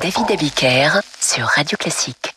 David 0.00 0.30
Abiker 0.30 0.88
sur 1.20 1.44
Radio 1.44 1.76
Classique. 1.76 2.34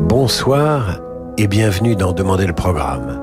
Bonsoir 0.00 1.00
et 1.38 1.46
bienvenue 1.46 1.94
dans 1.94 2.12
Demander 2.12 2.48
le 2.48 2.52
programme. 2.52 3.22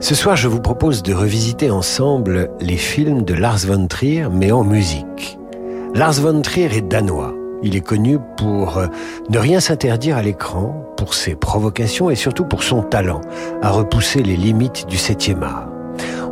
Ce 0.00 0.16
soir, 0.16 0.34
je 0.34 0.48
vous 0.48 0.60
propose 0.60 1.04
de 1.04 1.14
revisiter 1.14 1.70
ensemble 1.70 2.50
les 2.60 2.76
films 2.76 3.22
de 3.22 3.34
Lars 3.34 3.58
von 3.58 3.86
Trier, 3.86 4.26
mais 4.32 4.50
en 4.50 4.64
musique. 4.64 5.38
Lars 5.94 6.14
von 6.14 6.42
Trier 6.42 6.76
est 6.76 6.82
danois. 6.82 7.34
Il 7.62 7.76
est 7.76 7.80
connu 7.80 8.18
pour 8.36 8.78
euh, 8.78 8.86
ne 9.30 9.38
rien 9.38 9.60
s'interdire 9.60 10.16
à 10.16 10.22
l'écran, 10.22 10.84
pour 10.96 11.14
ses 11.14 11.34
provocations 11.34 12.10
et 12.10 12.14
surtout 12.14 12.44
pour 12.44 12.62
son 12.62 12.82
talent 12.82 13.20
à 13.60 13.70
repousser 13.70 14.22
les 14.22 14.36
limites 14.36 14.86
du 14.86 14.98
septième 14.98 15.42
art. 15.42 15.68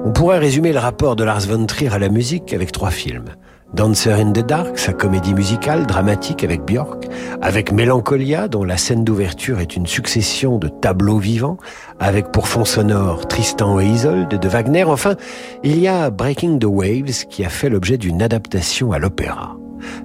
On 0.04 0.12
pourrait 0.12 0.38
résumer 0.38 0.72
le 0.72 0.78
rapport 0.78 1.16
de 1.16 1.24
Lars 1.24 1.40
von 1.40 1.66
Trier 1.66 1.92
à 1.92 1.98
la 1.98 2.08
musique 2.08 2.54
avec 2.54 2.72
trois 2.72 2.90
films. 2.90 3.34
Dancer 3.74 4.12
in 4.12 4.32
the 4.32 4.44
Dark, 4.44 4.78
sa 4.78 4.92
comédie 4.92 5.34
musicale 5.34 5.86
dramatique 5.86 6.42
avec 6.42 6.62
Björk, 6.62 7.06
avec 7.40 7.70
Mélancolia, 7.70 8.48
dont 8.48 8.64
la 8.64 8.76
scène 8.76 9.04
d'ouverture 9.04 9.60
est 9.60 9.76
une 9.76 9.86
succession 9.86 10.58
de 10.58 10.68
tableaux 10.68 11.18
vivants, 11.18 11.56
avec 12.00 12.32
pour 12.32 12.48
fond 12.48 12.64
sonore 12.64 13.28
Tristan 13.28 13.78
et 13.78 13.86
Isolde 13.86 14.40
de 14.40 14.48
Wagner. 14.48 14.84
Enfin, 14.84 15.14
il 15.62 15.78
y 15.78 15.86
a 15.86 16.10
Breaking 16.10 16.58
the 16.58 16.64
Waves 16.64 17.26
qui 17.28 17.44
a 17.44 17.48
fait 17.48 17.68
l'objet 17.68 17.96
d'une 17.96 18.22
adaptation 18.22 18.90
à 18.90 18.98
l'opéra. 18.98 19.56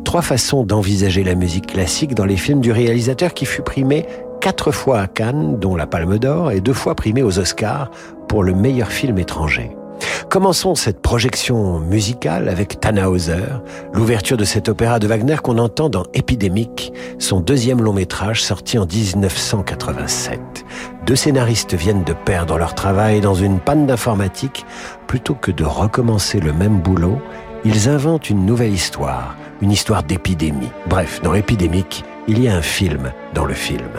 Trois 0.03 0.21
façons 0.21 0.63
d'envisager 0.63 1.23
la 1.23 1.35
musique 1.35 1.67
classique 1.67 2.15
dans 2.15 2.25
les 2.25 2.37
films 2.37 2.61
du 2.61 2.71
réalisateur 2.71 3.33
qui 3.33 3.45
fut 3.45 3.61
primé 3.61 4.05
quatre 4.41 4.71
fois 4.71 4.99
à 4.99 5.07
Cannes, 5.07 5.57
dont 5.59 5.75
la 5.75 5.87
Palme 5.87 6.17
d'Or, 6.19 6.51
et 6.51 6.61
deux 6.61 6.73
fois 6.73 6.95
primé 6.95 7.23
aux 7.23 7.39
Oscars 7.39 7.89
pour 8.27 8.43
le 8.43 8.53
meilleur 8.53 8.89
film 8.89 9.17
étranger. 9.17 9.71
Commençons 10.29 10.75
cette 10.75 11.01
projection 11.01 11.79
musicale 11.79 12.49
avec 12.49 12.79
Tannhauser, 12.79 13.45
l'ouverture 13.93 14.37
de 14.37 14.43
cet 14.43 14.67
opéra 14.67 14.99
de 14.99 15.07
Wagner 15.07 15.37
qu'on 15.41 15.57
entend 15.57 15.89
dans 15.89 16.03
Épidémique, 16.13 16.91
son 17.19 17.39
deuxième 17.39 17.81
long 17.81 17.93
métrage 17.93 18.43
sorti 18.43 18.77
en 18.77 18.85
1987. 18.85 20.39
Deux 21.05 21.15
scénaristes 21.15 21.75
viennent 21.75 22.03
de 22.03 22.13
perdre 22.13 22.57
leur 22.57 22.75
travail 22.75 23.21
dans 23.21 23.35
une 23.35 23.59
panne 23.59 23.85
d'informatique. 23.85 24.65
Plutôt 25.07 25.35
que 25.35 25.51
de 25.51 25.63
recommencer 25.63 26.39
le 26.39 26.51
même 26.51 26.79
boulot, 26.79 27.19
ils 27.65 27.89
inventent 27.89 28.29
une 28.29 28.45
nouvelle 28.45 28.73
histoire, 28.73 29.35
une 29.61 29.71
histoire 29.71 30.03
d'épidémie. 30.03 30.69
Bref, 30.85 31.19
dans 31.23 31.33
Épidémique, 31.33 32.05
il 32.27 32.41
y 32.41 32.47
a 32.47 32.55
un 32.55 32.61
film 32.61 33.11
dans 33.33 33.45
le 33.45 33.55
film. 33.55 33.89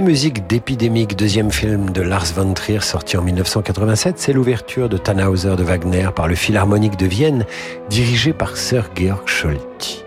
La 0.00 0.06
musique 0.06 0.46
d'Épidémique, 0.46 1.14
deuxième 1.14 1.50
film 1.50 1.90
de 1.90 2.00
Lars 2.00 2.32
von 2.34 2.54
Trier 2.54 2.80
sorti 2.80 3.18
en 3.18 3.22
1987, 3.22 4.18
c'est 4.18 4.32
l'ouverture 4.32 4.88
de 4.88 4.96
Tannhauser 4.96 5.56
de 5.56 5.62
Wagner 5.62 6.08
par 6.16 6.26
le 6.26 6.34
Philharmonique 6.34 6.96
de 6.96 7.04
Vienne, 7.04 7.44
dirigé 7.90 8.32
par 8.32 8.56
Sir 8.56 8.88
Georg 8.96 9.28
Scholti. 9.28 10.02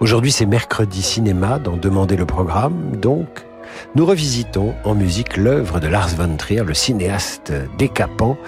Aujourd'hui, 0.00 0.32
c'est 0.32 0.46
mercredi 0.46 1.02
cinéma 1.02 1.58
dans 1.58 1.76
Demander 1.76 2.16
le 2.16 2.24
programme, 2.24 2.96
donc 2.96 3.28
nous 3.94 4.06
revisitons 4.06 4.74
en 4.84 4.94
musique 4.94 5.36
l'œuvre 5.36 5.80
de 5.80 5.86
Lars 5.86 6.16
von 6.16 6.34
Trier, 6.38 6.64
le 6.64 6.72
cinéaste 6.72 7.52
décapant, 7.76 8.38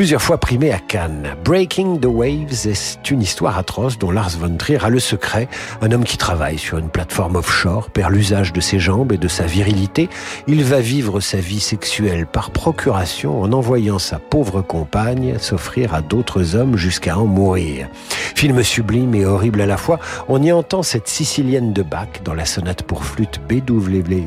plusieurs 0.00 0.22
fois 0.22 0.38
primé 0.38 0.72
à 0.72 0.78
Cannes. 0.78 1.36
Breaking 1.44 1.98
the 1.98 2.06
Waves 2.06 2.66
est 2.66 3.10
une 3.10 3.20
histoire 3.20 3.58
atroce 3.58 3.98
dont 3.98 4.10
Lars 4.10 4.30
von 4.30 4.56
Trier 4.56 4.82
a 4.82 4.88
le 4.88 4.98
secret. 4.98 5.46
Un 5.82 5.92
homme 5.92 6.04
qui 6.04 6.16
travaille 6.16 6.56
sur 6.56 6.78
une 6.78 6.88
plateforme 6.88 7.36
offshore 7.36 7.90
perd 7.90 8.10
l'usage 8.10 8.54
de 8.54 8.62
ses 8.62 8.78
jambes 8.78 9.12
et 9.12 9.18
de 9.18 9.28
sa 9.28 9.44
virilité. 9.44 10.08
Il 10.46 10.64
va 10.64 10.80
vivre 10.80 11.20
sa 11.20 11.36
vie 11.36 11.60
sexuelle 11.60 12.26
par 12.26 12.50
procuration 12.50 13.42
en 13.42 13.52
envoyant 13.52 13.98
sa 13.98 14.18
pauvre 14.18 14.62
compagne 14.62 15.38
s'offrir 15.38 15.92
à 15.92 16.00
d'autres 16.00 16.56
hommes 16.56 16.78
jusqu'à 16.78 17.18
en 17.18 17.26
mourir. 17.26 17.86
Film 18.34 18.62
sublime 18.62 19.14
et 19.14 19.26
horrible 19.26 19.60
à 19.60 19.66
la 19.66 19.76
fois, 19.76 19.98
on 20.28 20.42
y 20.42 20.50
entend 20.50 20.82
cette 20.82 21.08
sicilienne 21.08 21.74
de 21.74 21.82
Bach 21.82 22.22
dans 22.24 22.32
la 22.32 22.46
sonate 22.46 22.84
pour 22.84 23.04
flûte 23.04 23.38
BWV, 23.50 24.24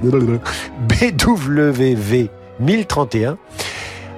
BWV 0.88 2.30
1031 2.60 3.40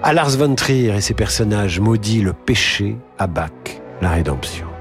à 0.03 0.13
Lars 0.13 0.37
von 0.37 0.55
Trier 0.55 0.95
et 0.95 1.01
ses 1.01 1.13
personnages 1.13 1.79
maudits 1.79 2.21
le 2.21 2.33
péché, 2.33 2.97
à 3.17 3.27
Bach 3.27 3.51
la 4.01 4.11
rédemption. 4.11 4.74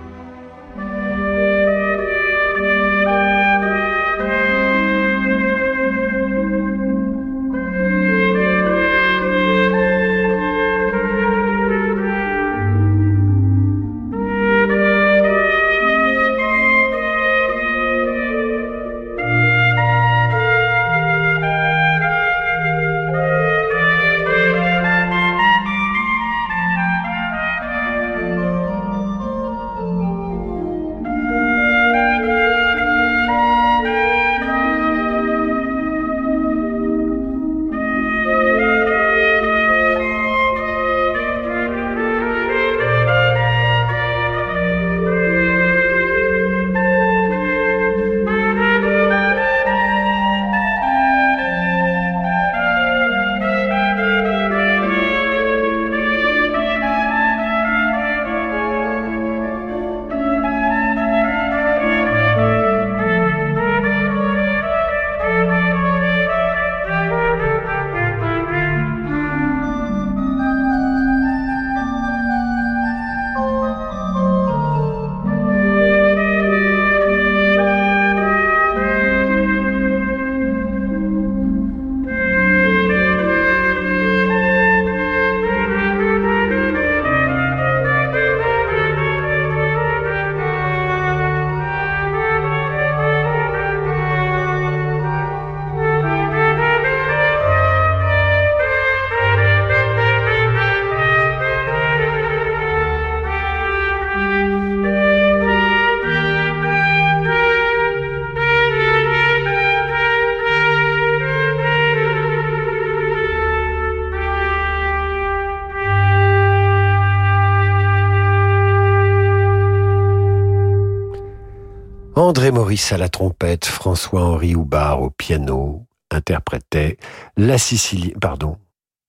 À 122.91 122.99
la 122.99 123.09
trompette, 123.09 123.67
François-Henri 123.67 124.57
Houbard 124.57 125.01
au 125.01 125.11
piano, 125.11 125.87
interprétait 126.11 126.99
la 127.37 127.57
Sicilienne, 127.57 128.19
pardon, 128.21 128.57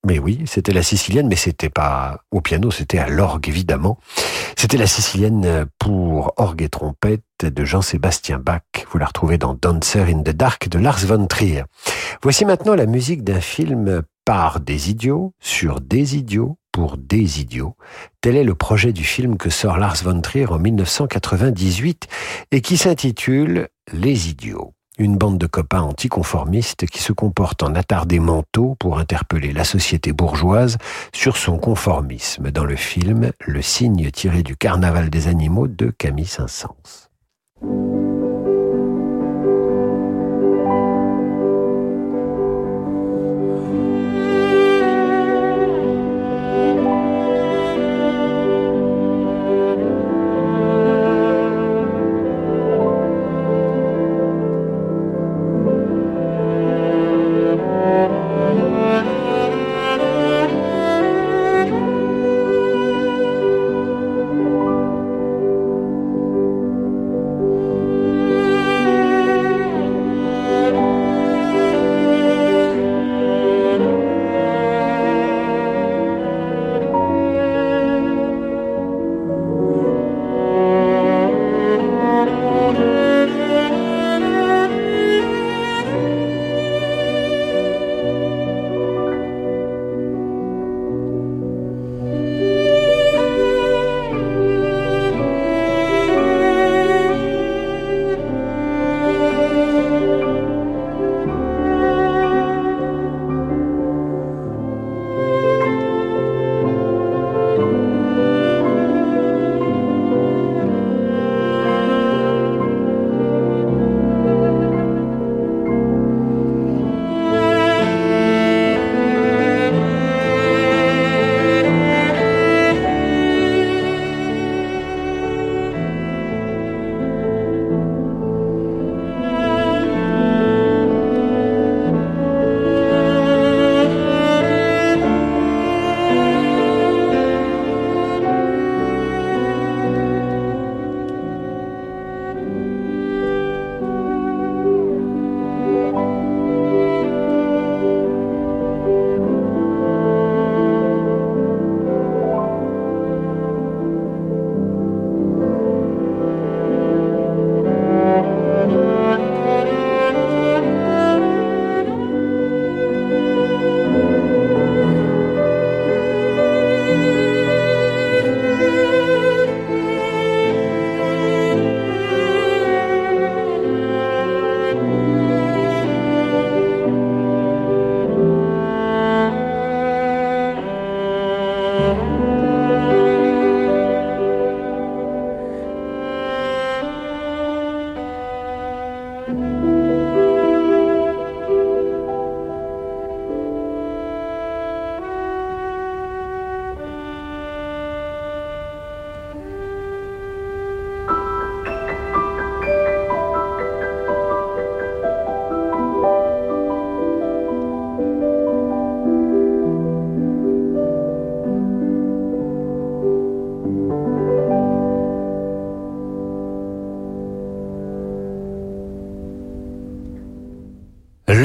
mais 0.06 0.20
oui, 0.20 0.44
c'était 0.46 0.72
la 0.72 0.84
Sicilienne, 0.84 1.28
mais 1.28 1.36
c'était 1.36 1.72
pas 1.72 2.22
au 2.30 2.42
piano, 2.42 2.70
c'était 2.70 3.00
à 3.00 3.08
l'orgue, 3.08 3.50
évidemment. 3.50 3.98
C'était 4.56 4.78
la 4.78 4.86
Sicilienne 4.86 5.66
pour 5.80 6.34
orgue 6.38 6.62
et 6.62 6.70
trompette 6.70 7.24
de 7.42 7.66
Jean-Sébastien 7.66 8.38
Bach. 8.38 8.62
Vous 8.92 9.00
la 9.00 9.08
retrouvez 9.08 9.40
dans 9.40 9.56
Dancer 9.56 10.04
in 10.10 10.22
the 10.22 10.30
Dark 10.30 10.70
de 10.70 10.78
Lars 10.78 11.04
von 11.06 11.26
Trier. 11.26 11.64
Voici 12.22 12.46
maintenant 12.46 12.76
la 12.76 12.86
musique 12.86 13.24
d'un 13.24 13.42
film 13.42 14.04
par 14.26 14.60
des 14.60 14.92
idiots, 14.92 15.34
sur 15.40 15.82
des 15.82 16.18
idiots, 16.18 16.58
pour 16.76 16.98
des 16.98 17.40
idiots. 17.40 17.78
Tel 18.20 18.36
est 18.36 18.44
le 18.44 18.54
projet 18.54 18.92
du 18.92 19.06
film 19.06 19.38
que 19.38 19.50
sort 19.50 19.78
Lars 19.78 20.04
von 20.04 20.20
Trier 20.20 20.48
en 20.48 20.60
1998 20.60 22.10
et 22.52 22.60
qui 22.60 22.76
s'intitule 22.76 23.70
Les 23.94 24.28
idiots. 24.28 24.74
Une 24.98 25.16
bande 25.16 25.38
de 25.38 25.48
copains 25.48 25.84
anticonformistes 25.84 26.86
qui 26.86 27.02
se 27.02 27.14
comportent 27.14 27.64
en 27.64 27.76
attardés 27.76 28.20
mentaux 28.20 28.76
pour 28.78 29.00
interpeller 29.00 29.54
la 29.54 29.64
société 29.64 30.12
bourgeoise 30.12 30.78
sur 31.14 31.38
son 31.38 31.58
conformisme 31.60 32.52
dans 32.52 32.66
le 32.66 32.76
film 32.76 33.32
Le 33.40 33.62
signe 33.62 34.12
tiré 34.12 34.44
du 34.44 34.58
carnaval 34.58 35.10
des 35.10 35.30
animaux 35.30 35.70
de 35.70 35.94
Camille 35.98 36.26
Saint-Saëns. 36.26 37.08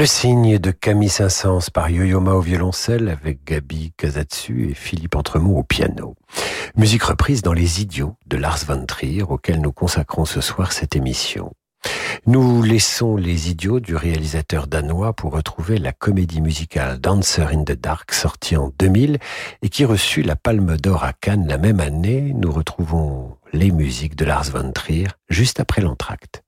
Le 0.01 0.07
signe 0.07 0.57
de 0.57 0.71
Camille 0.71 1.09
Saint-Saëns 1.09 1.69
par 1.71 1.91
Yo-Yo 1.91 2.25
au 2.25 2.41
violoncelle 2.41 3.07
avec 3.07 3.45
Gabi 3.45 3.93
Kazatsu 3.95 4.71
et 4.71 4.73
Philippe 4.73 5.15
Entremont 5.15 5.59
au 5.59 5.63
piano. 5.63 6.15
Musique 6.75 7.03
reprise 7.03 7.43
dans 7.43 7.53
Les 7.53 7.83
Idiots 7.83 8.15
de 8.25 8.37
Lars 8.37 8.65
von 8.65 8.83
Trier 8.87 9.21
auquel 9.21 9.61
nous 9.61 9.71
consacrons 9.71 10.25
ce 10.25 10.41
soir 10.41 10.71
cette 10.71 10.95
émission. 10.95 11.53
Nous 12.25 12.63
laissons 12.63 13.15
Les 13.15 13.51
Idiots 13.51 13.79
du 13.79 13.95
réalisateur 13.95 14.65
danois 14.65 15.13
pour 15.13 15.33
retrouver 15.33 15.77
la 15.77 15.91
comédie 15.91 16.41
musicale 16.41 16.97
Dancer 16.97 17.45
in 17.53 17.63
the 17.63 17.79
Dark 17.79 18.11
sortie 18.11 18.57
en 18.57 18.71
2000 18.79 19.19
et 19.61 19.69
qui 19.69 19.85
reçut 19.85 20.23
la 20.23 20.35
Palme 20.35 20.77
d'Or 20.77 21.03
à 21.03 21.13
Cannes 21.13 21.47
la 21.47 21.59
même 21.59 21.79
année. 21.79 22.33
Nous 22.35 22.51
retrouvons 22.51 23.37
les 23.53 23.69
musiques 23.69 24.15
de 24.15 24.25
Lars 24.25 24.49
von 24.49 24.71
Trier 24.71 25.09
juste 25.29 25.59
après 25.59 25.83
l'entracte. 25.83 26.41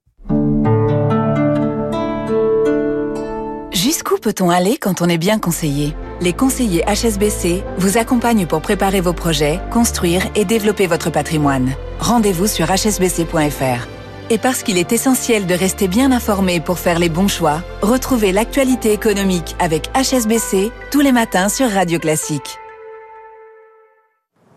Jusqu'où 4.03 4.19
peut-on 4.19 4.49
aller 4.49 4.75
quand 4.75 5.01
on 5.01 5.07
est 5.07 5.17
bien 5.17 5.39
conseillé? 5.39 5.95
Les 6.19 6.33
conseillers 6.33 6.83
HSBC 6.83 7.63
vous 7.77 7.97
accompagnent 7.97 8.45
pour 8.45 8.59
préparer 8.59 8.99
vos 8.99 9.13
projets, 9.13 9.61
construire 9.71 10.27
et 10.35 10.43
développer 10.43 10.87
votre 10.87 11.09
patrimoine. 11.09 11.71
Rendez-vous 11.99 12.47
sur 12.47 12.65
hsbc.fr. 12.69 13.87
Et 14.29 14.37
parce 14.37 14.61
qu'il 14.61 14.77
est 14.77 14.91
essentiel 14.91 15.45
de 15.45 15.53
rester 15.53 15.87
bien 15.87 16.11
informé 16.11 16.59
pour 16.59 16.79
faire 16.79 16.99
les 16.99 17.07
bons 17.07 17.29
choix, 17.29 17.63
retrouvez 17.81 18.33
l'actualité 18.33 18.91
économique 18.91 19.55
avec 19.59 19.89
HSBC 19.95 20.73
tous 20.91 20.99
les 20.99 21.13
matins 21.13 21.47
sur 21.47 21.71
Radio 21.71 21.97
Classique. 21.97 22.59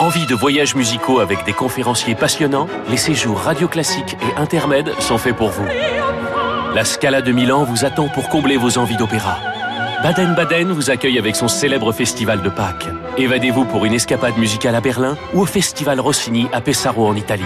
Envie 0.00 0.24
de 0.24 0.34
voyages 0.34 0.74
musicaux 0.74 1.20
avec 1.20 1.44
des 1.44 1.52
conférenciers 1.52 2.14
passionnants? 2.14 2.68
Les 2.88 2.96
séjours 2.96 3.38
radio 3.38 3.68
classiques 3.68 4.16
et 4.22 4.40
intermèdes 4.40 4.94
sont 4.98 5.18
faits 5.18 5.36
pour 5.36 5.50
vous. 5.50 5.66
La 6.74 6.86
Scala 6.86 7.20
de 7.20 7.30
Milan 7.32 7.64
vous 7.64 7.84
attend 7.84 8.08
pour 8.08 8.30
combler 8.30 8.56
vos 8.56 8.78
envies 8.78 8.96
d'opéra. 8.96 9.36
Baden-Baden 10.02 10.72
vous 10.72 10.88
accueille 10.88 11.18
avec 11.18 11.36
son 11.36 11.48
célèbre 11.48 11.92
festival 11.92 12.40
de 12.40 12.48
Pâques. 12.48 12.88
Évadez-vous 13.18 13.66
pour 13.66 13.84
une 13.84 13.92
escapade 13.92 14.38
musicale 14.38 14.74
à 14.74 14.80
Berlin 14.80 15.18
ou 15.34 15.42
au 15.42 15.46
festival 15.46 16.00
Rossini 16.00 16.46
à 16.50 16.62
Pesaro 16.62 17.06
en 17.06 17.14
Italie. 17.14 17.44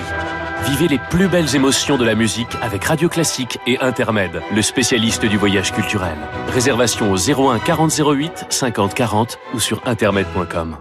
Vivez 0.63 0.87
les 0.87 1.01
plus 1.11 1.27
belles 1.27 1.57
émotions 1.57 1.99
de 1.99 2.05
la 2.05 2.15
musique 2.15 2.57
avec 2.63 2.85
Radio 2.85 3.09
Classique 3.09 3.59
et 3.67 3.81
Intermède, 3.81 4.43
le 4.55 4.63
spécialiste 4.63 5.27
du 5.27 5.39
voyage 5.39 5.73
culturel. 5.73 6.17
Réservation 6.53 7.11
au 7.11 7.17
01 7.17 7.59
40 7.59 8.01
08 8.01 8.47
50 8.49 8.95
40 8.95 9.39
ou 9.55 9.59
sur 9.59 9.83
intermed.com. 9.87 10.77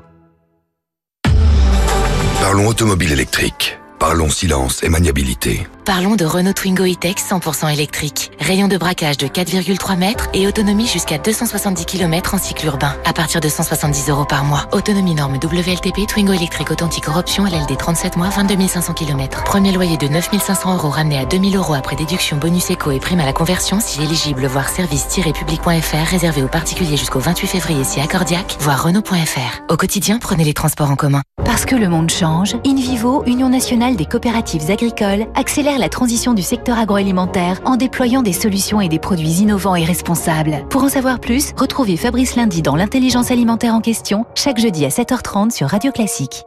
Parlons 2.43 2.67
automobile 2.67 3.13
électrique. 3.13 3.79
Parlons 3.99 4.27
silence 4.27 4.83
et 4.83 4.89
maniabilité. 4.89 5.65
Parlons 5.85 6.15
de 6.15 6.23
Renault 6.23 6.53
Twingo 6.53 6.85
E-Tech 6.85 7.15
100% 7.17 7.69
électrique. 7.69 8.31
Rayon 8.39 8.69
de 8.69 8.77
braquage 8.77 9.17
de 9.17 9.27
4,3 9.27 9.97
mètres 9.97 10.29
et 10.33 10.47
autonomie 10.47 10.87
jusqu'à 10.87 11.17
270 11.17 11.85
km 11.85 12.35
en 12.35 12.37
cycle 12.37 12.67
urbain. 12.67 12.95
À 13.03 13.11
partir 13.11 13.41
de 13.41 13.49
170 13.49 14.09
euros 14.09 14.23
par 14.23 14.45
mois. 14.45 14.65
Autonomie 14.71 15.13
norme 15.13 15.35
WLTP 15.43 16.07
Twingo 16.07 16.31
électrique 16.31 16.71
authentique 16.71 17.03
corruption 17.03 17.45
LLD 17.45 17.77
37 17.77 18.15
mois 18.15 18.29
22 18.29 18.65
500 18.65 18.93
km. 18.93 19.43
Premier 19.43 19.73
loyer 19.73 19.97
de 19.97 20.07
9 20.07 20.29
500 20.39 20.73
euros 20.73 20.89
ramené 20.89 21.17
à 21.17 21.25
2000 21.25 21.57
euros 21.57 21.73
après 21.73 21.97
déduction 21.97 22.37
bonus 22.37 22.69
éco 22.69 22.89
et 22.91 22.99
prime 22.99 23.19
à 23.19 23.25
la 23.25 23.33
conversion 23.33 23.81
si 23.81 24.01
éligible. 24.01 24.45
Voir 24.45 24.69
service-public.fr 24.69 26.09
réservé 26.09 26.43
aux 26.43 26.47
particuliers 26.47 26.95
jusqu'au 26.95 27.19
28 27.19 27.47
février 27.47 27.83
si 27.83 27.99
accordiaque. 27.99 28.55
Voir 28.61 28.83
Renault.fr. 28.83 29.63
Au 29.67 29.75
quotidien, 29.75 30.19
prenez 30.19 30.45
les 30.45 30.53
transports 30.53 30.91
en 30.91 30.95
commun. 30.95 31.23
Parce 31.43 31.65
que 31.65 31.75
le 31.75 31.89
monde 31.89 32.09
change, 32.09 32.55
InVivo, 32.65 33.23
Union 33.25 33.49
nationale 33.49 33.97
des 33.97 34.05
coopératives 34.05 34.71
agricoles, 34.71 35.27
accélère 35.35 35.72
la 35.77 35.89
transition 35.89 36.33
du 36.33 36.41
secteur 36.41 36.77
agroalimentaire 36.77 37.59
en 37.65 37.75
déployant 37.75 38.21
des 38.21 38.33
solutions 38.33 38.81
et 38.81 38.89
des 38.89 38.99
produits 38.99 39.41
innovants 39.41 39.75
et 39.75 39.85
responsables. 39.85 40.65
Pour 40.69 40.83
en 40.83 40.89
savoir 40.89 41.19
plus, 41.19 41.51
retrouvez 41.57 41.97
Fabrice 41.97 42.35
Lundi 42.35 42.61
dans 42.61 42.75
l'intelligence 42.75 43.31
alimentaire 43.31 43.73
en 43.73 43.81
question, 43.81 44.25
chaque 44.35 44.59
jeudi 44.59 44.85
à 44.85 44.89
7h30 44.89 45.51
sur 45.51 45.67
Radio 45.69 45.91
Classique. 45.91 46.43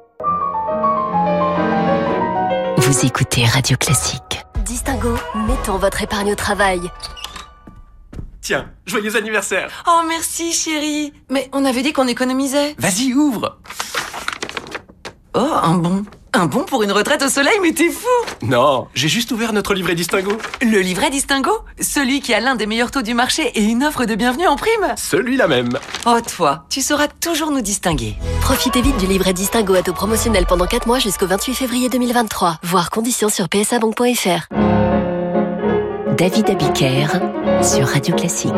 Vous 2.79 3.05
écoutez 3.05 3.45
Radio 3.45 3.77
Classique. 3.77 4.45
Distingo, 4.65 5.15
mettons 5.47 5.77
votre 5.77 6.03
épargne 6.03 6.33
au 6.33 6.37
travail. 6.37 6.81
Tiens, 8.41 8.71
joyeux 8.87 9.17
anniversaire 9.17 9.69
Oh 9.89 10.03
merci 10.09 10.53
chérie 10.53 11.13
Mais 11.31 11.49
on 11.53 11.65
avait 11.65 11.83
dit 11.83 11.93
qu'on 11.93 12.07
économisait 12.07 12.77
Vas-y, 12.79 13.13
ouvre 13.13 13.59
Oh, 15.35 15.41
un 15.63 15.75
bon 15.75 16.05
un 16.37 16.47
bon 16.47 16.65
pour 16.65 16.83
une 16.83 16.93
retraite 16.93 17.23
au 17.23 17.29
soleil, 17.29 17.59
mais 17.63 17.73
t'es 17.73 17.89
fou 17.89 18.07
Non, 18.43 18.89
j'ai 18.95 19.09
juste 19.09 19.33
ouvert 19.33 19.55
notre 19.55 19.73
livret 19.73 19.95
Distingo. 19.95 20.33
Le 20.61 20.81
livret 20.81 21.09
Distingo 21.09 21.51
Celui 21.81 22.21
qui 22.21 22.35
a 22.35 22.41
l'un 22.41 22.57
des 22.57 22.67
meilleurs 22.67 22.91
taux 22.91 23.01
du 23.01 23.15
marché 23.15 23.51
et 23.55 23.63
une 23.63 23.83
offre 23.83 24.05
de 24.05 24.15
bienvenue 24.15 24.47
en 24.47 24.57
prime? 24.57 24.95
Celui-là 24.97 25.49
même. 25.49 25.79
Oh 26.05 26.19
toi, 26.37 26.65
tu 26.69 26.83
sauras 26.83 27.09
toujours 27.09 27.51
nous 27.51 27.63
distinguer. 27.63 28.17
Profitez 28.43 28.83
vite 28.83 28.99
du 28.99 29.07
livret 29.07 29.33
Distingo 29.33 29.75
à 29.75 29.83
taux 29.83 29.95
promotionnel 29.95 30.45
pendant 30.47 30.67
4 30.67 30.87
mois 30.87 30.99
jusqu'au 30.99 31.27
28 31.27 31.55
février 31.55 31.89
2023. 31.89 32.59
Voir 32.63 32.91
conditions 32.91 33.31
sur 33.31 33.49
psabank.fr. 33.49 34.47
David 36.19 36.51
Abiker 36.51 37.07
sur 37.63 37.89
Radio 37.89 38.15
Classique. 38.15 38.53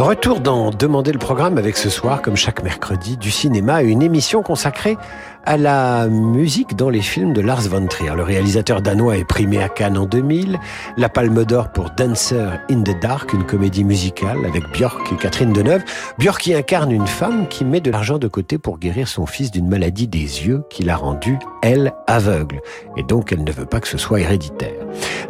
Retour 0.00 0.40
dans 0.40 0.70
Demander 0.70 1.12
le 1.12 1.18
programme 1.18 1.58
avec 1.58 1.76
ce 1.76 1.90
soir, 1.90 2.22
comme 2.22 2.34
chaque 2.34 2.62
mercredi, 2.62 3.18
du 3.18 3.30
cinéma, 3.30 3.82
une 3.82 4.00
émission 4.00 4.42
consacrée 4.42 4.96
à 5.44 5.56
la 5.56 6.06
musique 6.08 6.76
dans 6.76 6.90
les 6.90 7.00
films 7.00 7.32
de 7.32 7.40
Lars 7.40 7.62
von 7.62 7.86
Trier. 7.86 8.12
Le 8.16 8.22
réalisateur 8.22 8.82
danois 8.82 9.16
est 9.16 9.24
primé 9.24 9.62
à 9.62 9.68
Cannes 9.68 9.98
en 9.98 10.06
2000, 10.06 10.58
la 10.96 11.08
Palme 11.08 11.44
d'Or 11.44 11.70
pour 11.72 11.90
Dancer 11.90 12.58
in 12.70 12.82
the 12.82 12.98
Dark, 13.00 13.32
une 13.32 13.44
comédie 13.44 13.84
musicale 13.84 14.44
avec 14.46 14.64
Björk 14.72 15.12
et 15.12 15.16
Catherine 15.16 15.52
Deneuve. 15.52 15.82
Björk 16.18 16.40
qui 16.40 16.54
incarne 16.54 16.92
une 16.92 17.06
femme 17.06 17.48
qui 17.48 17.64
met 17.64 17.80
de 17.80 17.90
l'argent 17.90 18.18
de 18.18 18.28
côté 18.28 18.58
pour 18.58 18.78
guérir 18.78 19.08
son 19.08 19.26
fils 19.26 19.50
d'une 19.50 19.68
maladie 19.68 20.08
des 20.08 20.18
yeux 20.18 20.62
qui 20.70 20.82
l'a 20.82 20.96
rendue, 20.96 21.38
elle, 21.62 21.92
aveugle. 22.06 22.60
Et 22.96 23.02
donc 23.02 23.32
elle 23.32 23.44
ne 23.44 23.52
veut 23.52 23.66
pas 23.66 23.80
que 23.80 23.88
ce 23.88 23.98
soit 23.98 24.20
héréditaire. 24.20 24.72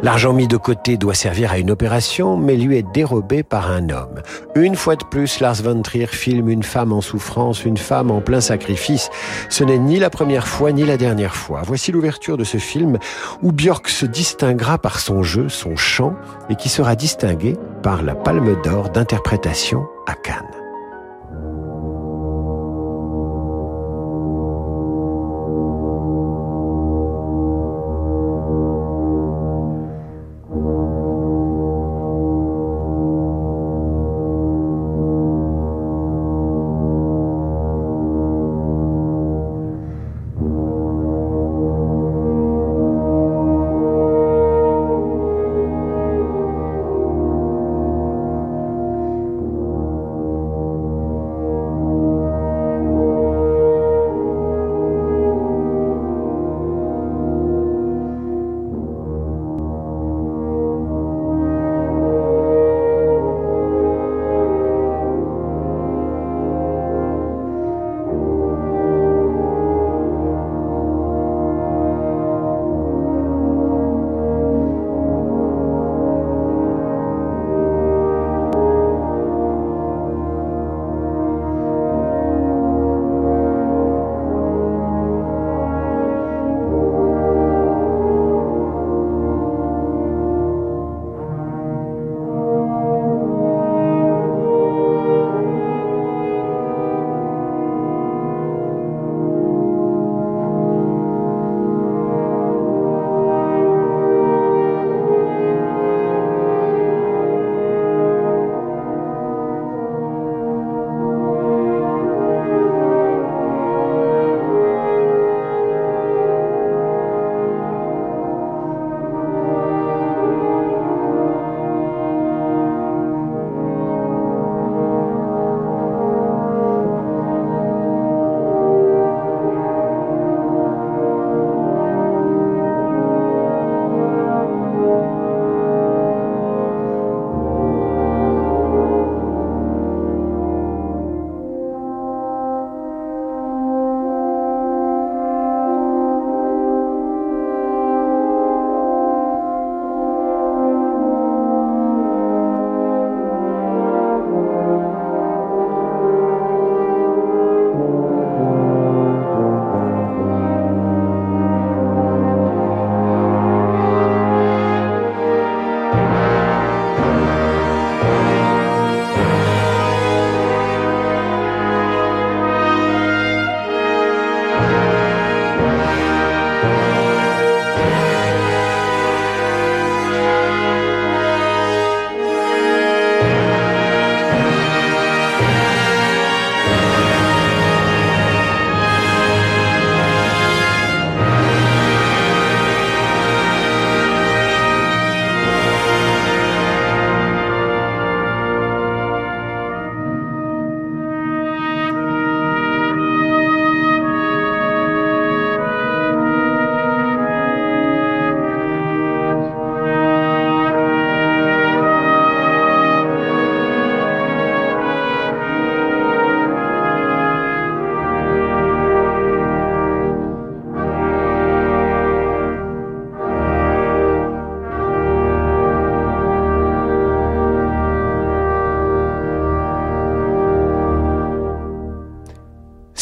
L'argent 0.03 0.33
mis 0.33 0.47
de 0.47 0.57
côté 0.57 0.97
doit 0.97 1.13
servir 1.13 1.51
à 1.51 1.57
une 1.57 1.71
opération, 1.71 2.37
mais 2.37 2.55
lui 2.55 2.77
est 2.77 2.91
dérobé 2.93 3.43
par 3.43 3.71
un 3.71 3.89
homme. 3.89 4.21
Une 4.55 4.75
fois 4.75 4.95
de 4.95 5.03
plus, 5.03 5.39
Lars 5.39 5.61
von 5.61 5.81
Trier 5.81 6.07
filme 6.07 6.49
une 6.49 6.63
femme 6.63 6.91
en 6.91 7.01
souffrance, 7.01 7.65
une 7.65 7.77
femme 7.77 8.11
en 8.11 8.21
plein 8.21 8.41
sacrifice. 8.41 9.09
Ce 9.49 9.63
n'est 9.63 9.77
ni 9.77 9.99
la 9.99 10.09
première 10.09 10.47
fois 10.47 10.71
ni 10.71 10.85
la 10.85 10.97
dernière 10.97 11.35
fois. 11.35 11.61
Voici 11.65 11.91
l'ouverture 11.91 12.37
de 12.37 12.43
ce 12.43 12.57
film 12.57 12.97
où 13.41 13.51
Björk 13.51 13.89
se 13.89 14.05
distinguera 14.05 14.77
par 14.77 14.99
son 14.99 15.23
jeu, 15.23 15.49
son 15.49 15.75
chant, 15.75 16.15
et 16.49 16.55
qui 16.55 16.69
sera 16.69 16.95
distingué 16.95 17.57
par 17.83 18.03
la 18.03 18.15
Palme 18.15 18.61
d'Or 18.63 18.89
d'interprétation 18.89 19.85
à 20.07 20.13
Cannes. 20.13 20.60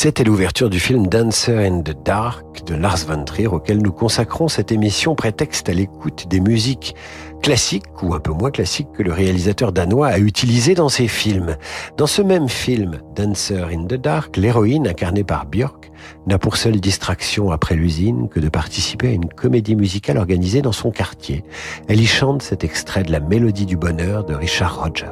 C'était 0.02 0.24
l'ouverture 0.24 0.70
du 0.70 0.80
film 0.80 1.08
Dancer 1.08 1.58
in 1.58 1.82
the 1.82 1.94
Dark 2.06 2.66
de 2.66 2.74
Lars 2.74 3.00
von 3.06 3.26
Trier 3.26 3.48
auquel 3.48 3.80
nous 3.80 3.92
consacrons 3.92 4.48
cette 4.48 4.72
émission 4.72 5.14
prétexte 5.14 5.68
à 5.68 5.74
l'écoute 5.74 6.26
des 6.30 6.40
musiques 6.40 6.96
classiques 7.44 7.84
ou 8.02 8.14
un 8.14 8.22
peu 8.22 8.32
moins 8.32 8.50
classiques 8.50 8.88
que 8.94 9.04
le 9.04 9.12
réalisateur 9.12 9.74
danois 9.74 10.08
a 10.08 10.18
utilisé 10.18 10.74
dans 10.74 10.88
ses 10.88 11.10
films. 11.10 11.58
Dans 11.98 12.08
ce 12.08 12.22
même 12.22 12.48
film, 12.48 13.02
Dancer 13.14 13.66
in 13.74 13.88
the 13.88 13.96
Dark, 13.96 14.38
l'héroïne 14.38 14.88
incarnée 14.88 15.26
par 15.26 15.46
Björk 15.46 15.92
n'a 16.28 16.40
pour 16.40 16.56
seule 16.56 16.80
distraction 16.80 17.52
après 17.52 17.76
l'usine 17.76 18.30
que 18.30 18.40
de 18.40 18.48
participer 18.48 19.10
à 19.10 19.12
une 19.12 19.28
comédie 19.28 19.76
musicale 19.76 20.18
organisée 20.18 20.62
dans 20.62 20.72
son 20.72 20.92
quartier. 20.92 21.44
Elle 21.90 22.00
y 22.00 22.08
chante 22.08 22.42
cet 22.42 22.64
extrait 22.64 23.04
de 23.04 23.12
la 23.12 23.20
Mélodie 23.20 23.66
du 23.66 23.76
bonheur 23.76 24.24
de 24.24 24.34
Richard 24.34 24.82
Rogers. 24.82 25.12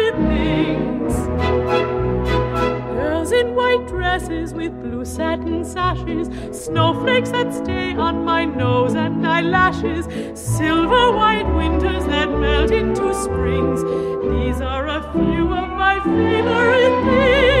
white 3.71 3.87
dresses 3.87 4.53
with 4.53 4.71
blue 4.81 5.05
satin 5.05 5.63
sashes, 5.63 6.27
snowflakes 6.51 7.31
that 7.31 7.53
stay 7.53 7.93
on 7.95 8.25
my 8.25 8.43
nose 8.43 8.95
and 8.95 9.25
eyelashes, 9.25 10.05
silver 10.37 11.11
white 11.13 11.47
winters 11.55 12.05
that 12.05 12.29
melt 12.29 12.71
into 12.71 13.13
springs. 13.13 13.81
These 13.83 14.61
are 14.61 14.87
a 14.87 15.01
few 15.13 15.53
of 15.53 15.69
my 15.69 15.99
favorite 16.03 17.05
things. 17.05 17.60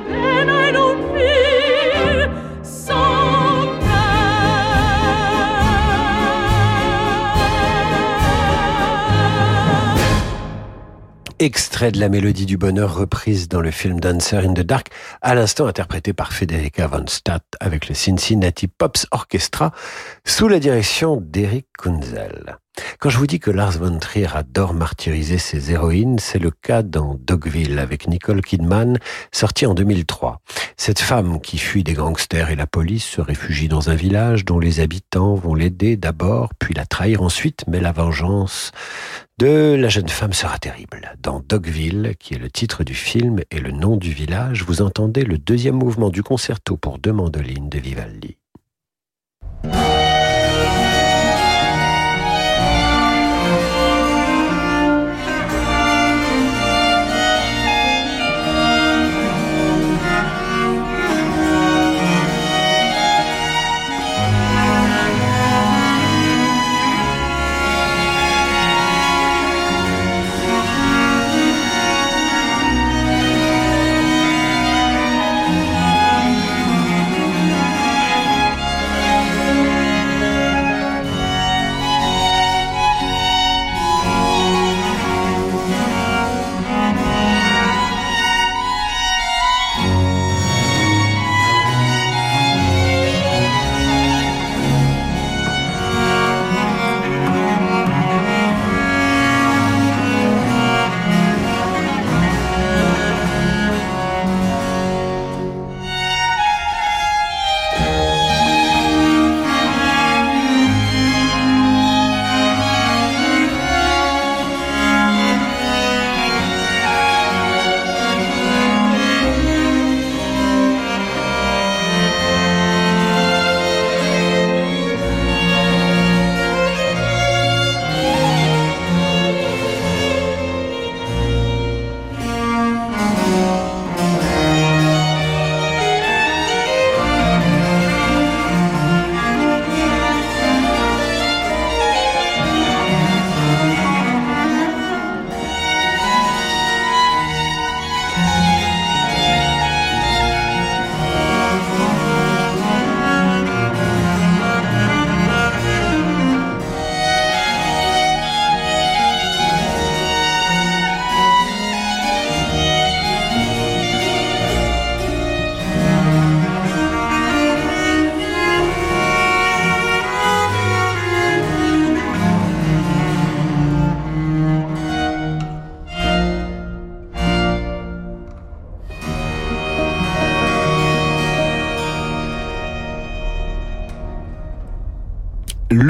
Extrait 11.41 11.91
de 11.91 11.99
la 11.99 12.07
mélodie 12.07 12.45
du 12.45 12.55
bonheur 12.55 12.93
reprise 12.93 13.47
dans 13.47 13.61
le 13.61 13.71
film 13.71 13.99
Dancer 13.99 14.45
in 14.45 14.53
the 14.53 14.59
Dark, 14.59 14.89
à 15.23 15.33
l'instant 15.33 15.65
interprété 15.65 16.13
par 16.13 16.33
Federica 16.33 16.85
von 16.85 17.05
Stadt 17.07 17.43
avec 17.59 17.89
le 17.89 17.95
Cincinnati 17.95 18.67
Pops 18.67 19.07
Orchestra 19.09 19.71
sous 20.23 20.47
la 20.47 20.59
direction 20.59 21.19
d'Eric 21.19 21.65
Kunzel. 21.79 22.59
Quand 22.99 23.09
je 23.09 23.17
vous 23.17 23.25
dis 23.25 23.39
que 23.39 23.49
Lars 23.49 23.79
von 23.79 23.97
Trier 23.97 24.27
adore 24.35 24.75
martyriser 24.75 25.39
ses 25.39 25.71
héroïnes, 25.71 26.19
c'est 26.19 26.39
le 26.39 26.51
cas 26.51 26.83
dans 26.83 27.17
Dogville 27.19 27.79
avec 27.79 28.07
Nicole 28.07 28.41
Kidman, 28.41 28.99
sorti 29.31 29.65
en 29.65 29.73
2003. 29.73 30.41
Cette 30.77 30.99
femme 30.99 31.41
qui 31.41 31.57
fuit 31.57 31.83
des 31.83 31.93
gangsters 31.93 32.51
et 32.51 32.55
la 32.55 32.67
police 32.67 33.05
se 33.05 33.19
réfugie 33.19 33.67
dans 33.67 33.89
un 33.89 33.95
village 33.95 34.45
dont 34.45 34.59
les 34.59 34.79
habitants 34.79 35.33
vont 35.33 35.55
l'aider 35.55 35.97
d'abord, 35.97 36.51
puis 36.59 36.75
la 36.75 36.85
trahir 36.85 37.23
ensuite, 37.23 37.63
mais 37.67 37.79
la 37.79 37.91
vengeance 37.91 38.71
de 39.41 39.73
la 39.73 39.89
jeune 39.89 40.07
femme 40.07 40.33
sera 40.33 40.59
terrible. 40.59 41.15
Dans 41.23 41.39
Dogville, 41.39 42.13
qui 42.19 42.35
est 42.35 42.37
le 42.37 42.51
titre 42.51 42.83
du 42.83 42.93
film 42.93 43.39
et 43.49 43.59
le 43.59 43.71
nom 43.71 43.97
du 43.97 44.11
village, 44.11 44.63
vous 44.63 44.83
entendez 44.83 45.23
le 45.23 45.39
deuxième 45.39 45.73
mouvement 45.73 46.09
du 46.09 46.21
concerto 46.21 46.77
pour 46.77 46.99
deux 46.99 47.11
mandolines 47.11 47.67
de 47.67 47.79
Vivaldi. 47.79 48.37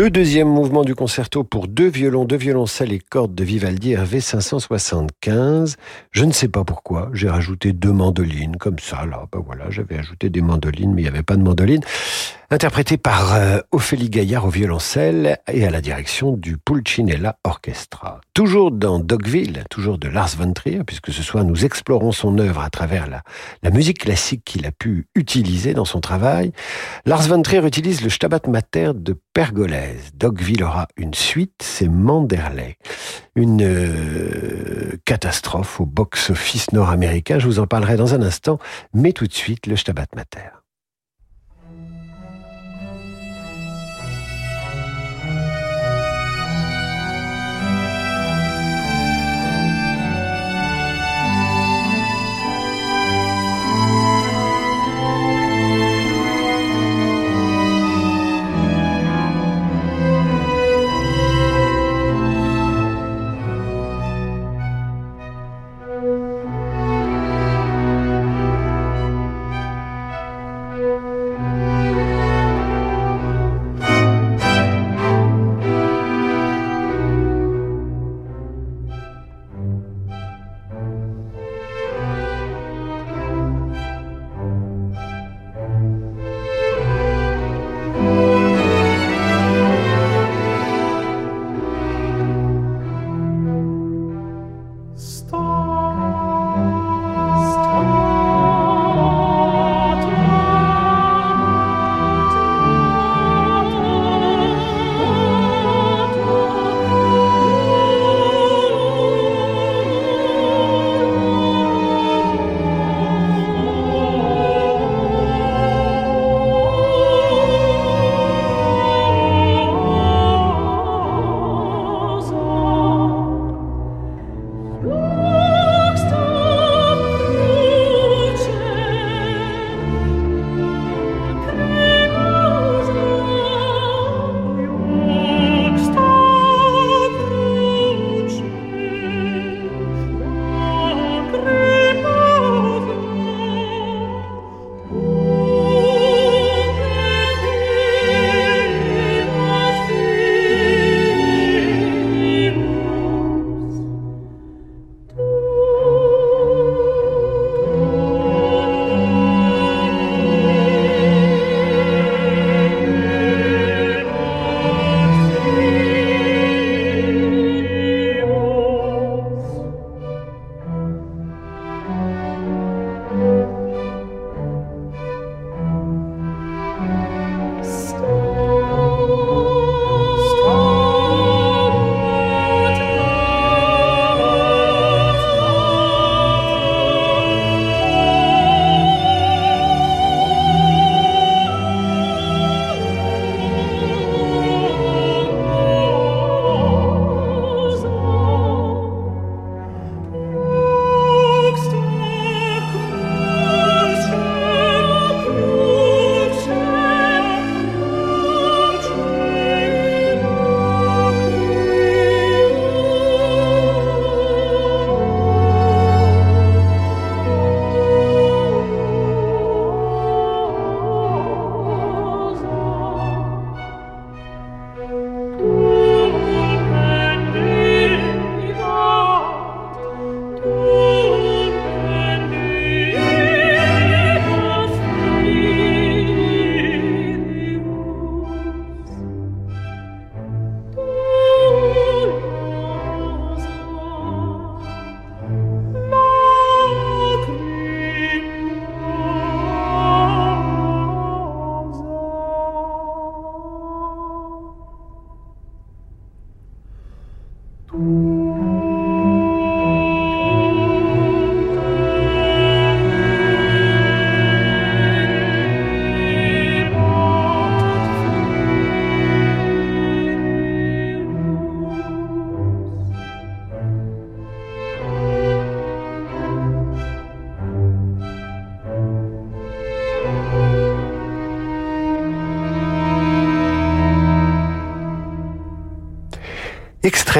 Le 0.01 0.09
deuxième 0.09 0.47
mouvement 0.47 0.83
du 0.83 0.95
concerto 0.95 1.43
pour 1.43 1.67
deux 1.67 1.87
violons, 1.87 2.25
deux 2.25 2.35
violoncelles 2.35 2.91
et 2.91 2.97
cordes 2.97 3.35
de 3.35 3.43
Vivaldi 3.43 3.95
RV 3.95 4.19
575. 4.19 5.77
Je 6.09 6.25
ne 6.25 6.31
sais 6.31 6.47
pas 6.47 6.63
pourquoi, 6.63 7.11
j'ai 7.13 7.29
rajouté 7.29 7.71
deux 7.71 7.91
mandolines, 7.91 8.55
comme 8.55 8.79
ça, 8.79 9.05
là, 9.05 9.27
ben 9.31 9.43
voilà, 9.45 9.69
j'avais 9.69 9.99
ajouté 9.99 10.31
des 10.31 10.41
mandolines, 10.41 10.91
mais 10.95 11.01
il 11.01 11.05
n'y 11.05 11.07
avait 11.07 11.21
pas 11.21 11.35
de 11.35 11.43
mandolines 11.43 11.83
interprété 12.51 12.97
par 12.97 13.33
euh, 13.33 13.59
Ophélie 13.71 14.09
Gaillard 14.09 14.45
au 14.45 14.49
violoncelle 14.49 15.39
et 15.51 15.65
à 15.65 15.69
la 15.69 15.79
direction 15.79 16.33
du 16.33 16.57
Pulcinella 16.57 17.37
Orchestra. 17.45 18.19
Toujours 18.33 18.71
dans 18.71 18.99
Dogville, 18.99 19.63
toujours 19.69 19.97
de 19.97 20.09
Lars 20.09 20.35
von 20.37 20.51
Trier, 20.51 20.83
puisque 20.85 21.13
ce 21.13 21.23
soir 21.23 21.45
nous 21.45 21.63
explorons 21.63 22.11
son 22.11 22.37
œuvre 22.39 22.61
à 22.61 22.69
travers 22.69 23.09
la, 23.09 23.23
la 23.63 23.69
musique 23.69 23.99
classique 23.99 24.43
qu'il 24.43 24.65
a 24.65 24.71
pu 24.71 25.07
utiliser 25.15 25.73
dans 25.73 25.85
son 25.85 26.01
travail. 26.01 26.51
Lars 27.05 27.21
von 27.21 27.41
Trier 27.41 27.65
utilise 27.65 28.01
le 28.01 28.09
Stabat 28.09 28.41
Mater 28.49 28.91
de 28.95 29.17
Pergolèse. 29.33 30.11
Dogville 30.13 30.63
aura 30.63 30.89
une 30.97 31.13
suite, 31.13 31.61
c'est 31.63 31.87
Manderley. 31.87 32.77
Une 33.35 33.61
euh, 33.63 34.97
catastrophe 35.05 35.79
au 35.79 35.85
box-office 35.85 36.73
nord-américain, 36.73 37.39
je 37.39 37.45
vous 37.45 37.59
en 37.59 37.67
parlerai 37.67 37.95
dans 37.95 38.13
un 38.13 38.21
instant, 38.21 38.59
mais 38.93 39.13
tout 39.13 39.27
de 39.27 39.33
suite 39.33 39.67
le 39.67 39.77
Stabat 39.77 40.07
Mater. 40.17 40.60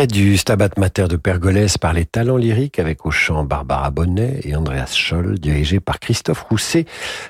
Du 0.08 0.36
Stabat 0.36 0.70
Mater 0.78 1.08
de 1.08 1.16
Pergolèse 1.16 1.78
par 1.78 1.94
les 1.94 2.06
talents 2.06 2.38
lyriques 2.38 2.80
avec 2.80 3.06
au 3.06 3.12
chant 3.12 3.44
Barbara 3.44 3.92
Bonnet 3.92 4.40
et 4.44 4.56
Andreas 4.56 4.94
Scholl, 4.96 5.38
dirigé 5.38 5.80
par 5.80 6.00
Christophe 6.00 6.42
Rousset. 6.50 6.86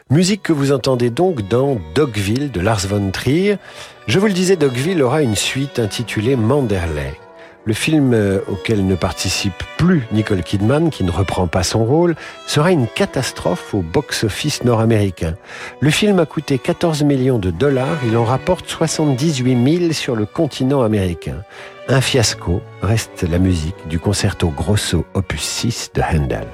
Musique 0.09 0.43
que 0.43 0.53
vous 0.53 0.71
entendez 0.71 1.09
donc 1.09 1.47
dans 1.49 1.77
Dogville 1.95 2.49
de 2.49 2.61
Lars 2.61 2.87
von 2.87 3.11
Trier. 3.11 3.57
Je 4.07 4.19
vous 4.19 4.27
le 4.27 4.33
disais, 4.33 4.55
Dogville 4.55 5.03
aura 5.03 5.21
une 5.21 5.35
suite 5.35 5.79
intitulée 5.79 6.37
Manderley. 6.37 7.13
Le 7.65 7.73
film 7.73 8.13
euh, 8.13 8.39
auquel 8.47 8.87
ne 8.87 8.95
participe 8.95 9.63
plus 9.77 10.07
Nicole 10.11 10.41
Kidman, 10.41 10.89
qui 10.89 11.03
ne 11.03 11.11
reprend 11.11 11.47
pas 11.47 11.63
son 11.63 11.85
rôle, 11.85 12.15
sera 12.47 12.71
une 12.71 12.87
catastrophe 12.87 13.73
au 13.73 13.81
box-office 13.81 14.63
nord-américain. 14.63 15.35
Le 15.79 15.91
film 15.91 16.19
a 16.19 16.25
coûté 16.25 16.57
14 16.57 17.03
millions 17.03 17.37
de 17.37 17.51
dollars, 17.51 17.97
il 18.05 18.17
en 18.17 18.23
rapporte 18.23 18.67
78 18.67 19.79
000 19.79 19.93
sur 19.93 20.15
le 20.15 20.25
continent 20.25 20.81
américain. 20.81 21.43
Un 21.87 22.01
fiasco 22.01 22.61
reste 22.81 23.23
la 23.29 23.37
musique 23.37 23.87
du 23.87 23.99
concerto 23.99 24.49
grosso 24.49 25.05
opus 25.13 25.41
6 25.41 25.91
de 25.93 26.01
Handel. 26.01 26.47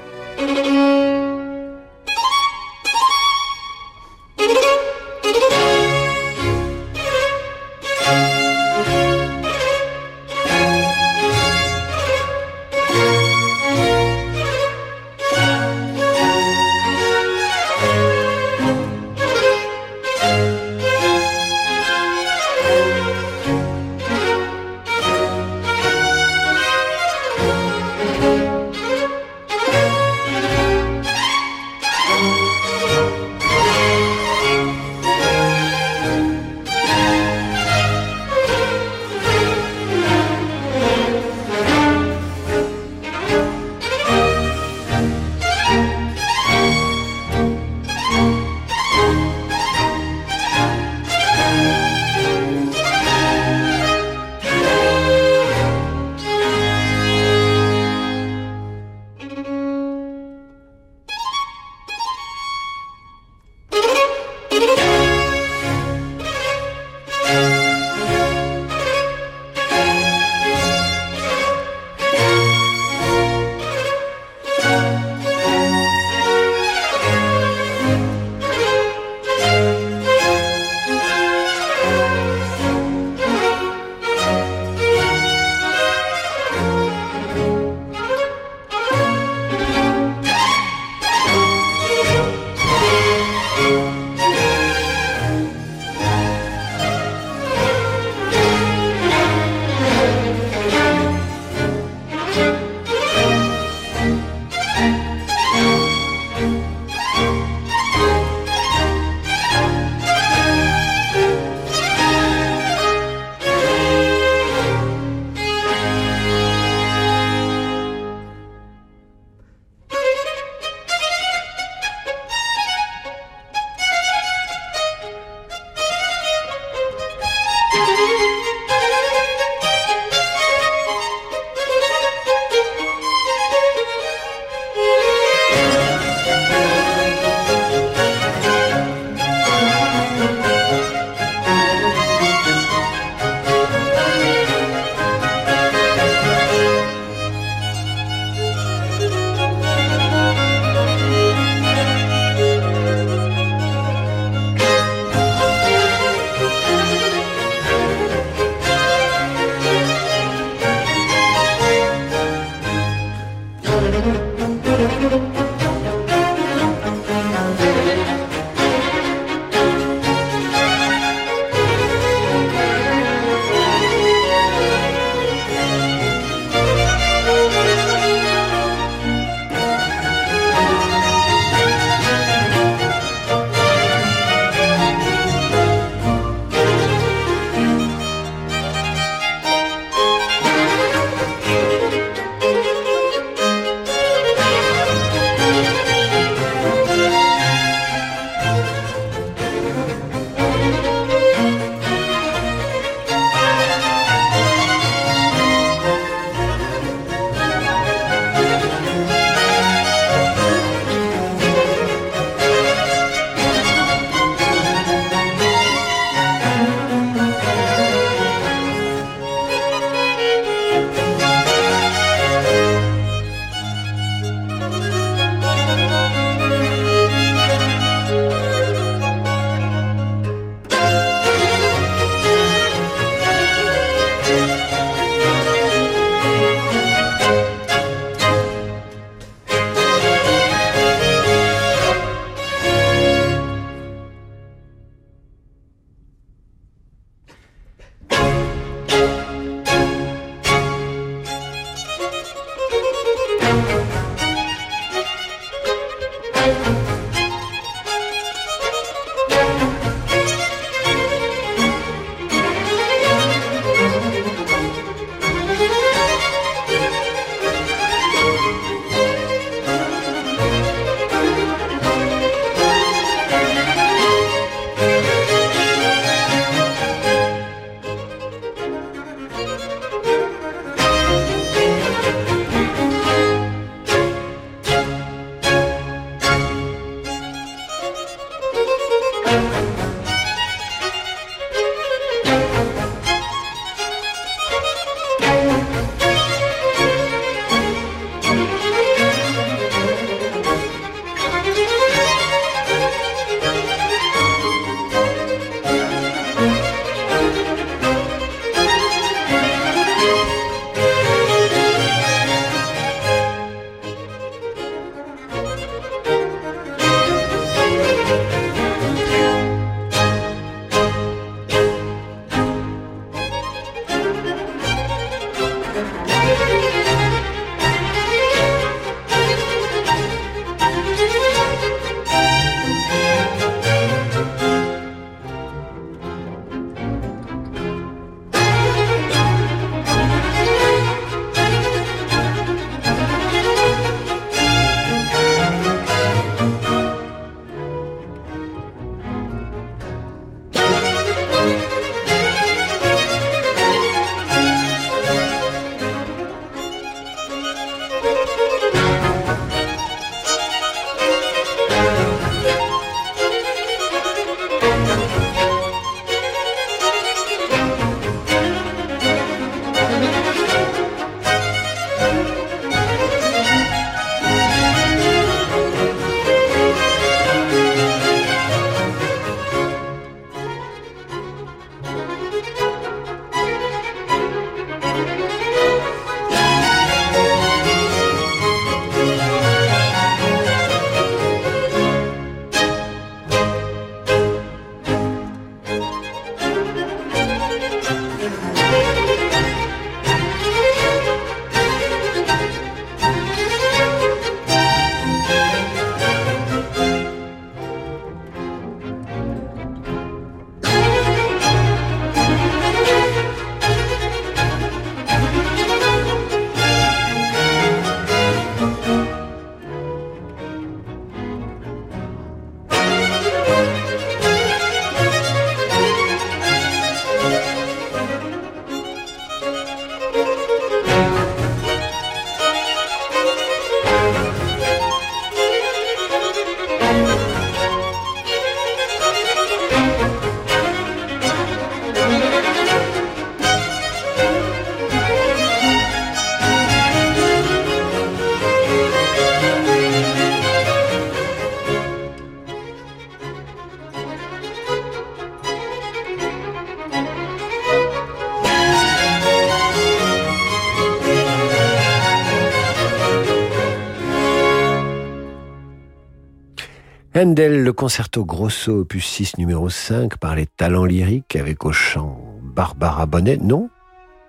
Handel, 467.18 467.64
le 467.64 467.72
concerto 467.72 468.24
grosso 468.24 468.70
opus 468.70 469.04
6 469.04 469.38
numéro 469.38 469.68
5 469.68 470.18
par 470.18 470.36
les 470.36 470.46
talents 470.46 470.84
lyriques 470.84 471.34
avec 471.34 471.64
au 471.64 471.72
chant 471.72 472.16
Barbara 472.40 473.06
Bonnet, 473.06 473.38
non 473.38 473.70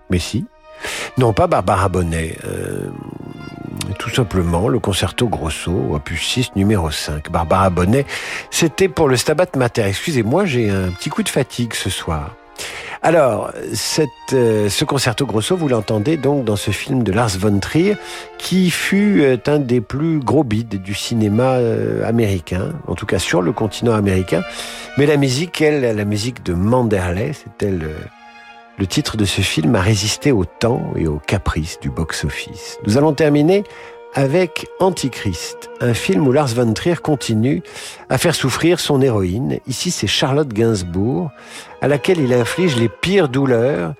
Mais 0.09 0.17
si. 0.17 0.45
Non, 1.15 1.31
pas 1.31 1.45
Barbara 1.45 1.87
Bonnet. 1.87 2.35
Euh, 2.45 2.87
tout 3.99 4.09
simplement 4.09 4.69
le 4.69 4.79
concerto 4.79 5.27
grosso, 5.27 5.71
opus 5.71 6.19
6, 6.19 6.55
numéro 6.55 6.89
5. 6.89 7.29
Barbara 7.29 7.69
Bonnet, 7.69 8.07
c'était 8.49 8.89
pour 8.89 9.07
le 9.07 9.17
Stabat 9.17 9.49
Mater. 9.55 9.83
Excusez-moi, 9.83 10.45
j'ai 10.45 10.71
un 10.71 10.89
petit 10.89 11.11
coup 11.11 11.21
de 11.21 11.29
fatigue 11.29 11.75
ce 11.75 11.91
soir. 11.91 12.35
Alors, 13.01 13.51
cette, 13.73 14.09
euh, 14.33 14.67
ce 14.67 14.83
concerto 14.83 15.25
grosso, 15.25 15.55
vous 15.55 15.69
l'entendez 15.69 16.17
donc 16.17 16.43
dans 16.43 16.57
ce 16.57 16.71
film 16.71 17.03
de 17.03 17.13
Lars 17.13 17.37
von 17.37 17.57
Trier, 17.59 17.95
qui 18.37 18.69
fut 18.69 19.21
euh, 19.21 19.37
un 19.47 19.59
des 19.59 19.79
plus 19.79 20.19
gros 20.19 20.43
bides 20.43 20.81
du 20.81 20.93
cinéma 20.93 21.53
euh, 21.53 22.05
américain, 22.05 22.73
en 22.87 22.95
tout 22.95 23.05
cas 23.05 23.19
sur 23.19 23.41
le 23.41 23.53
continent 23.53 23.93
américain. 23.93 24.41
Mais 24.97 25.05
la 25.05 25.15
musique, 25.15 25.61
elle, 25.61 25.95
la 25.95 26.05
musique 26.05 26.43
de 26.43 26.53
Manderley, 26.53 27.31
c'était 27.31 27.71
le, 27.71 27.91
le 28.77 28.85
titre 28.85 29.15
de 29.15 29.23
ce 29.23 29.39
film, 29.39 29.75
a 29.75 29.81
résisté 29.81 30.33
au 30.33 30.43
temps 30.43 30.91
et 30.97 31.07
aux 31.07 31.21
caprices 31.25 31.79
du 31.79 31.89
box-office. 31.89 32.79
Nous 32.85 32.97
allons 32.97 33.13
terminer 33.13 33.63
avec 34.13 34.67
Antichrist, 34.79 35.69
un 35.81 35.93
film 35.93 36.27
où 36.27 36.31
Lars 36.31 36.47
von 36.47 36.73
Trier 36.73 36.95
continue 36.95 37.61
à 38.09 38.17
faire 38.17 38.35
souffrir 38.35 38.79
son 38.79 39.01
héroïne. 39.01 39.59
Ici, 39.67 39.91
c'est 39.91 40.07
Charlotte 40.07 40.47
Gainsbourg, 40.49 41.31
à 41.81 41.87
laquelle 41.87 42.19
il 42.19 42.33
inflige 42.33 42.75
les 42.75 42.89
pires 42.89 43.29
douleurs 43.29 43.93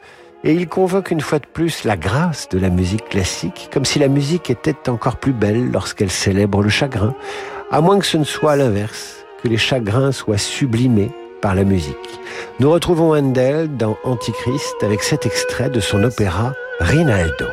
et 0.43 0.53
il 0.53 0.67
convoque 0.67 1.11
une 1.11 1.21
fois 1.21 1.39
de 1.39 1.45
plus 1.45 1.83
la 1.83 1.97
grâce 1.97 2.49
de 2.49 2.59
la 2.59 2.69
musique 2.69 3.09
classique, 3.09 3.69
comme 3.71 3.85
si 3.85 3.99
la 3.99 4.07
musique 4.07 4.49
était 4.49 4.89
encore 4.89 5.17
plus 5.17 5.33
belle 5.33 5.71
lorsqu'elle 5.71 6.11
célèbre 6.11 6.63
le 6.63 6.69
chagrin, 6.69 7.13
à 7.71 7.81
moins 7.81 7.99
que 7.99 8.05
ce 8.05 8.17
ne 8.17 8.23
soit 8.23 8.55
l'inverse, 8.55 9.25
que 9.43 9.47
les 9.47 9.57
chagrins 9.57 10.11
soient 10.11 10.37
sublimés 10.37 11.11
par 11.41 11.55
la 11.55 11.63
musique. 11.63 11.95
Nous 12.59 12.71
retrouvons 12.71 13.15
Handel 13.15 13.75
dans 13.77 13.97
Antichrist 14.03 14.75
avec 14.81 15.03
cet 15.03 15.25
extrait 15.25 15.69
de 15.69 15.79
son 15.79 16.03
opéra 16.03 16.53
Rinaldo. 16.79 17.47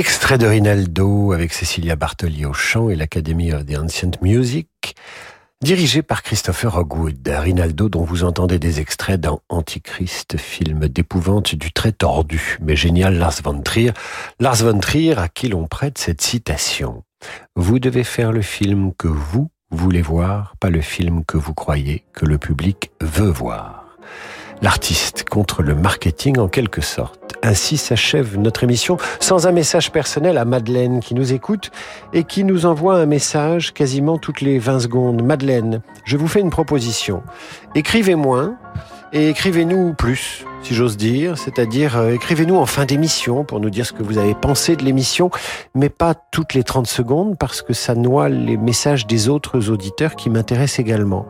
Extrait 0.00 0.38
de 0.38 0.46
Rinaldo 0.46 1.32
avec 1.32 1.52
Cecilia 1.52 1.94
Bartoli 1.94 2.46
au 2.46 2.54
chant 2.54 2.88
et 2.88 2.96
l'Academy 2.96 3.52
of 3.52 3.66
the 3.66 3.76
Ancient 3.76 4.12
Music, 4.22 4.94
dirigé 5.60 6.00
par 6.00 6.22
Christopher 6.22 6.74
Hogwood. 6.74 7.28
Rinaldo 7.28 7.90
dont 7.90 8.04
vous 8.04 8.24
entendez 8.24 8.58
des 8.58 8.80
extraits 8.80 9.20
dans 9.20 9.42
Antichrist, 9.50 10.38
film 10.38 10.88
d'épouvante 10.88 11.54
du 11.54 11.70
très 11.70 11.92
tordu, 11.92 12.56
mais 12.62 12.76
génial 12.76 13.18
Lars 13.18 13.42
von 13.44 13.60
Trier. 13.60 13.92
Lars 14.38 14.62
von 14.62 14.78
Trier 14.78 15.18
à 15.18 15.28
qui 15.28 15.48
l'on 15.48 15.66
prête 15.66 15.98
cette 15.98 16.22
citation. 16.22 17.04
Vous 17.54 17.78
devez 17.78 18.02
faire 18.02 18.32
le 18.32 18.40
film 18.40 18.94
que 18.96 19.08
vous 19.08 19.50
voulez 19.70 20.00
voir, 20.00 20.54
pas 20.60 20.70
le 20.70 20.80
film 20.80 21.26
que 21.26 21.36
vous 21.36 21.52
croyez 21.52 22.04
que 22.14 22.24
le 22.24 22.38
public 22.38 22.90
veut 23.02 23.28
voir. 23.28 23.84
L'artiste 24.62 25.24
contre 25.26 25.62
le 25.62 25.74
marketing 25.74 26.38
en 26.38 26.46
quelque 26.46 26.82
sorte. 26.82 27.34
Ainsi 27.42 27.78
s'achève 27.78 28.36
notre 28.36 28.62
émission 28.62 28.98
sans 29.18 29.46
un 29.46 29.52
message 29.52 29.90
personnel 29.90 30.36
à 30.36 30.44
Madeleine 30.44 31.00
qui 31.00 31.14
nous 31.14 31.32
écoute 31.32 31.70
et 32.12 32.24
qui 32.24 32.44
nous 32.44 32.66
envoie 32.66 32.96
un 32.96 33.06
message 33.06 33.72
quasiment 33.72 34.18
toutes 34.18 34.42
les 34.42 34.58
20 34.58 34.80
secondes. 34.80 35.22
Madeleine, 35.22 35.80
je 36.04 36.18
vous 36.18 36.28
fais 36.28 36.40
une 36.40 36.50
proposition. 36.50 37.22
Écrivez 37.74 38.16
moins 38.16 38.58
et 39.12 39.28
écrivez-nous 39.28 39.94
plus, 39.94 40.44
si 40.62 40.74
j'ose 40.74 40.96
dire, 40.96 41.36
c'est-à-dire 41.36 41.96
euh, 41.96 42.12
écrivez-nous 42.12 42.56
en 42.56 42.66
fin 42.66 42.84
d'émission 42.84 43.44
pour 43.44 43.60
nous 43.60 43.70
dire 43.70 43.86
ce 43.86 43.92
que 43.92 44.02
vous 44.02 44.18
avez 44.18 44.34
pensé 44.34 44.76
de 44.76 44.84
l'émission, 44.84 45.30
mais 45.74 45.88
pas 45.88 46.14
toutes 46.14 46.54
les 46.54 46.62
30 46.62 46.86
secondes 46.86 47.36
parce 47.38 47.62
que 47.62 47.72
ça 47.72 47.94
noie 47.94 48.28
les 48.28 48.56
messages 48.56 49.06
des 49.06 49.28
autres 49.28 49.70
auditeurs 49.70 50.14
qui 50.14 50.30
m'intéressent 50.30 50.78
également. 50.78 51.26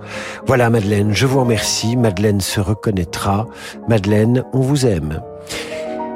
Voilà 0.47 0.69
Madeleine, 0.69 1.13
je 1.15 1.27
vous 1.27 1.41
remercie, 1.41 1.97
Madeleine 1.97 2.41
se 2.41 2.61
reconnaîtra, 2.61 3.47
Madeleine, 3.89 4.45
on 4.53 4.61
vous 4.61 4.87
aime. 4.87 5.23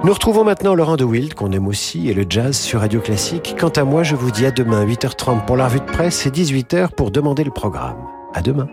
Nous 0.04 0.12
retrouvons 0.12 0.44
maintenant 0.44 0.74
Laurent 0.74 0.96
de 0.96 1.04
Wild, 1.04 1.32
qu'on 1.32 1.52
aime 1.52 1.66
aussi, 1.66 2.10
et 2.10 2.14
le 2.14 2.26
jazz 2.28 2.58
sur 2.58 2.80
Radio 2.80 3.00
Classique. 3.00 3.56
Quant 3.58 3.70
à 3.70 3.84
moi, 3.84 4.02
je 4.02 4.16
vous 4.16 4.30
dis 4.30 4.44
à 4.44 4.50
demain, 4.50 4.84
8h30 4.84 5.46
pour 5.46 5.56
la 5.56 5.66
revue 5.66 5.80
de 5.80 5.86
presse 5.86 6.26
et 6.26 6.30
18h 6.30 6.90
pour 6.94 7.10
demander 7.10 7.42
le 7.42 7.50
programme. 7.50 7.96
À 8.34 8.42
demain. 8.42 8.66